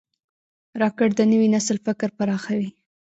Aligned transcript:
راکټ 0.81 1.09
د 1.17 1.21
نوي 1.31 1.47
نسل 1.55 1.77
فکر 1.85 2.09
پراخوي 2.17 2.69